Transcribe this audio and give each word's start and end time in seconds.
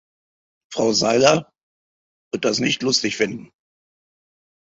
Frau 0.73 0.93
Seiler 0.93 1.53
wird 2.33 2.45
das 2.45 2.57
nicht 2.57 2.81
lustig 2.81 3.17
finden. 3.17 3.51